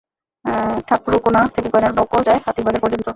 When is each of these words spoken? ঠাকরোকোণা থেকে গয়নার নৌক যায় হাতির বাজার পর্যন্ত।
ঠাকরোকোণা 0.87 1.41
থেকে 1.55 1.67
গয়নার 1.73 1.93
নৌক 1.95 2.13
যায় 2.27 2.39
হাতির 2.45 2.65
বাজার 2.65 2.83
পর্যন্ত। 2.83 3.07